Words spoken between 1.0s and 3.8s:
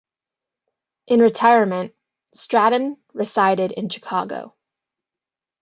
In retirement, Stratton resided